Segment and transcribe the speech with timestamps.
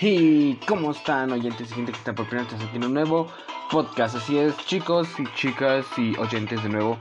[0.00, 3.26] Y cómo están oyentes y gente que está por primera vez aquí en un nuevo
[3.70, 4.14] podcast.
[4.14, 6.98] Así es, chicos y chicas y oyentes de nuevo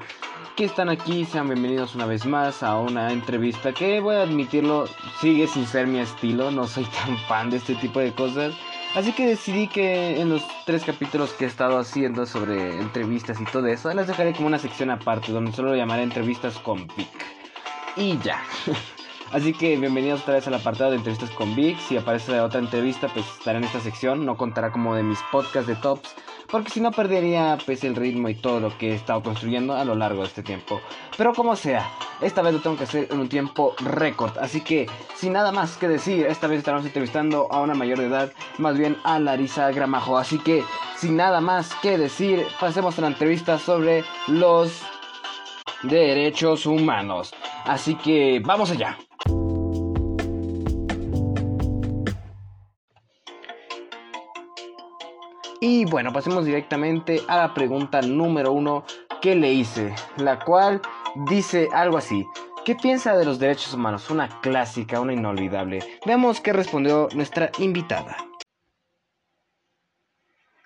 [0.58, 4.88] que están aquí, sean bienvenidos una vez más a una entrevista que voy a admitirlo,
[5.22, 8.56] sigue sin ser mi estilo, no soy tan fan de este tipo de cosas.
[8.96, 13.46] Así que decidí que en los tres capítulos que he estado haciendo sobre entrevistas y
[13.46, 17.08] todo eso, las dejaré como una sección aparte donde solo lo llamaré entrevistas con Pic.
[17.96, 18.42] Y ya.
[19.34, 21.78] Así que bienvenidos otra vez al apartado de entrevistas con Vic.
[21.80, 24.26] Si aparece otra entrevista, pues estará en esta sección.
[24.26, 26.16] No contará como de mis podcasts de tops.
[26.50, 29.84] Porque si no perdería pues el ritmo y todo lo que he estado construyendo a
[29.84, 30.80] lo largo de este tiempo.
[31.18, 31.90] Pero como sea,
[32.22, 34.38] esta vez lo tengo que hacer en un tiempo récord.
[34.38, 38.08] Así que sin nada más que decir, esta vez estaremos entrevistando a una mayor de
[38.08, 38.32] edad.
[38.58, 40.18] Más bien a Larisa Gramajo.
[40.18, 40.64] Así que
[40.96, 44.84] sin nada más que decir, pasemos a la entrevista sobre los
[45.84, 47.34] derechos humanos.
[47.66, 48.98] Así que vamos allá.
[55.60, 58.86] Y bueno, pasemos directamente a la pregunta número uno
[59.22, 60.82] que le hice, la cual
[61.28, 62.28] dice algo así.
[62.64, 64.10] ¿Qué piensa de los derechos humanos?
[64.12, 65.80] Una clásica, una inolvidable.
[66.06, 68.18] Veamos qué respondió nuestra invitada.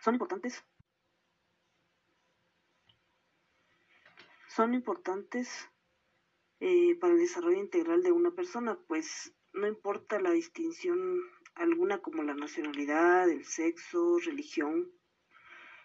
[0.02, 0.66] ¿Son importantes?
[4.48, 5.70] Son importantes
[6.60, 11.22] eh, para el desarrollo integral de una persona, pues no importa la distinción
[11.56, 14.92] alguna como la nacionalidad, el sexo, religión,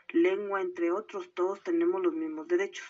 [0.09, 2.87] lengua, entre otros, todos tenemos los mismos derechos.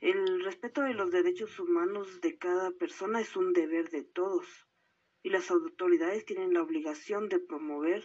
[0.00, 4.66] El respeto de los derechos humanos de cada persona es un deber de todos
[5.22, 8.04] y las autoridades tienen la obligación de promover,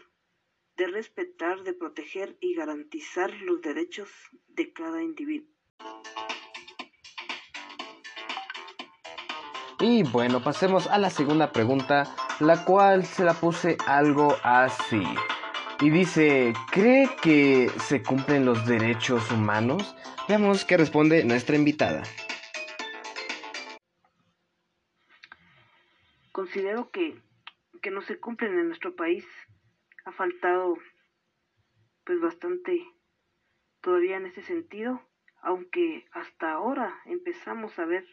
[0.78, 4.10] de respetar, de proteger y garantizar los derechos
[4.48, 5.54] de cada individuo.
[9.92, 15.02] Y bueno, pasemos a la segunda pregunta, la cual se la puse algo así.
[15.82, 19.96] Y dice, ¿cree que se cumplen los derechos humanos?
[20.28, 22.04] Veamos qué responde nuestra invitada.
[26.32, 27.20] Considero que,
[27.82, 29.26] que no se cumplen en nuestro país.
[30.06, 30.78] Ha faltado
[32.04, 32.80] pues bastante
[33.82, 35.02] todavía en ese sentido,
[35.42, 38.06] aunque hasta ahora empezamos a ver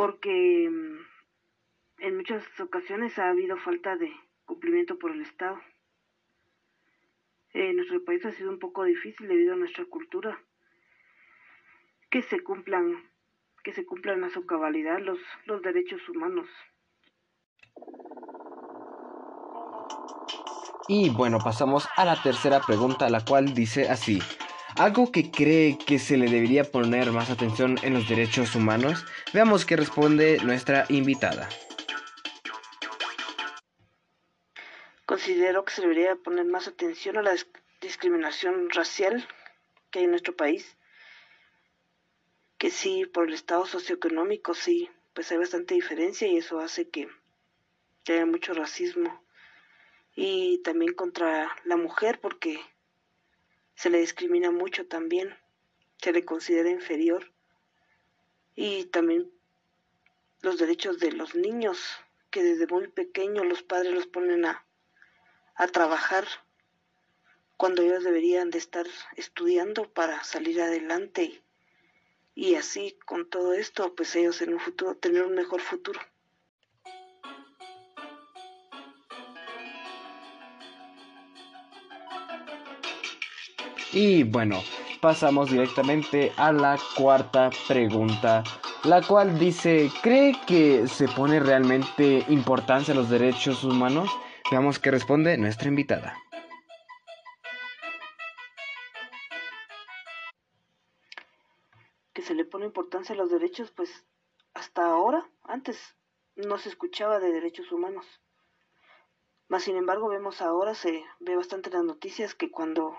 [0.00, 4.10] porque mm, en muchas ocasiones ha habido falta de
[4.46, 5.60] cumplimiento por el Estado.
[7.52, 10.42] En nuestro país ha sido un poco difícil debido a nuestra cultura
[12.08, 13.10] que se cumplan
[13.62, 16.48] que se cumplan a su cabalidad los, los derechos humanos.
[20.88, 24.18] Y bueno, pasamos a la tercera pregunta, la cual dice así.
[24.80, 29.04] ¿Algo que cree que se le debería poner más atención en los derechos humanos?
[29.34, 31.50] Veamos qué responde nuestra invitada.
[35.04, 37.34] Considero que se debería poner más atención a la
[37.82, 39.28] discriminación racial
[39.90, 40.78] que hay en nuestro país.
[42.56, 47.06] Que sí, por el estado socioeconómico, sí, pues hay bastante diferencia y eso hace que,
[48.08, 49.22] haya mucho racismo.
[50.16, 52.58] Y también contra la mujer, porque
[53.80, 55.34] se le discrimina mucho también,
[55.96, 57.32] se le considera inferior.
[58.54, 59.32] Y también
[60.42, 61.78] los derechos de los niños,
[62.30, 64.66] que desde muy pequeños los padres los ponen a,
[65.54, 66.26] a trabajar
[67.56, 68.86] cuando ellos deberían de estar
[69.16, 71.42] estudiando para salir adelante
[72.34, 76.00] y, así con todo esto pues ellos en un futuro tener un mejor futuro.
[83.92, 84.62] Y bueno,
[85.00, 88.44] pasamos directamente a la cuarta pregunta,
[88.84, 94.08] la cual dice, ¿cree que se pone realmente importancia a los derechos humanos?
[94.48, 96.16] Veamos qué responde nuestra invitada.
[102.12, 104.06] Que se le pone importancia a los derechos, pues
[104.54, 105.96] hasta ahora, antes
[106.36, 108.06] no se escuchaba de derechos humanos.
[109.48, 112.96] Mas sin embargo vemos ahora, se ve bastante en las noticias que cuando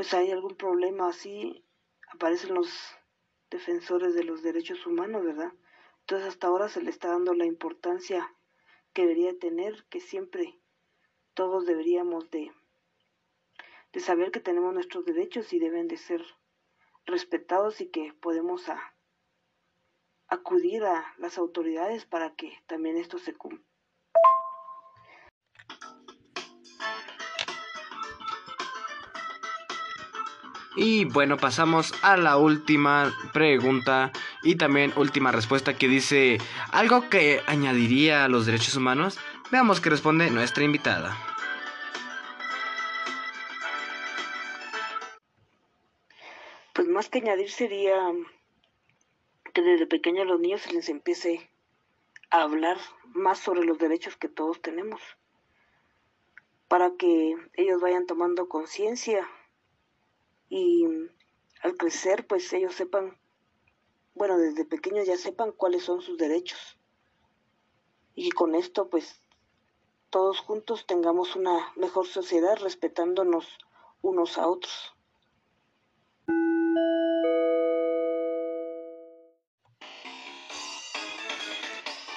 [0.00, 1.62] pues hay algún problema así,
[2.10, 2.72] aparecen los
[3.50, 5.52] defensores de los derechos humanos, ¿verdad?
[5.98, 8.34] Entonces hasta ahora se le está dando la importancia
[8.94, 10.58] que debería tener, que siempre
[11.34, 12.50] todos deberíamos de,
[13.92, 16.24] de saber que tenemos nuestros derechos y deben de ser
[17.04, 18.70] respetados y que podemos
[20.28, 23.69] acudir a las autoridades para que también esto se cumpla.
[30.76, 34.12] Y bueno, pasamos a la última pregunta
[34.44, 36.38] y también última respuesta que dice,
[36.70, 39.18] ¿algo que añadiría a los derechos humanos?
[39.50, 41.16] Veamos qué responde nuestra invitada.
[46.72, 47.96] Pues más que añadir sería
[49.52, 51.50] que desde pequeños los niños se les empiece
[52.30, 52.78] a hablar
[53.12, 55.00] más sobre los derechos que todos tenemos,
[56.68, 59.28] para que ellos vayan tomando conciencia
[60.50, 60.84] y
[61.62, 63.16] al crecer pues ellos sepan,
[64.14, 66.76] bueno, desde pequeños ya sepan cuáles son sus derechos
[68.14, 69.22] y con esto pues
[70.10, 73.46] todos juntos tengamos una mejor sociedad respetándonos
[74.02, 74.92] unos a otros.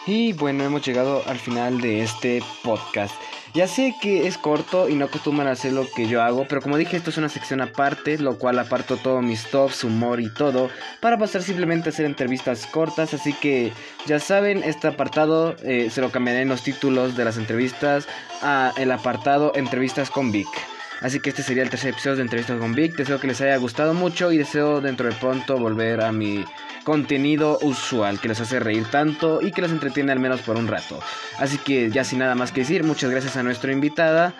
[0.06, 3.16] Y bueno, hemos llegado al final de este podcast.
[3.54, 6.60] Ya sé que es corto y no acostumbran a hacer lo que yo hago, pero
[6.60, 10.34] como dije, esto es una sección aparte, lo cual aparto todo mis tops, humor y
[10.34, 10.72] todo,
[11.02, 13.14] para pasar simplemente a hacer entrevistas cortas.
[13.14, 13.72] Así que
[14.08, 18.08] ya saben, este apartado eh, se lo cambiaré en los títulos de las entrevistas
[18.42, 20.50] a el apartado Entrevistas con Vic.
[21.04, 22.96] Así que este sería el tercer episodio de Entrevistas con Vic.
[22.96, 26.46] Deseo que les haya gustado mucho y deseo dentro de pronto volver a mi
[26.86, 30.68] contenido usual que les hace reír tanto y que les entretiene al menos por un
[30.68, 31.00] rato.
[31.38, 34.34] Así que ya sin nada más que decir, muchas gracias a nuestra invitada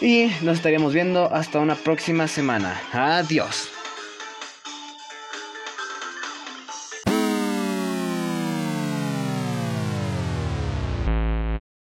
[0.00, 2.80] y nos estaríamos viendo hasta una próxima semana.
[2.92, 3.81] Adiós.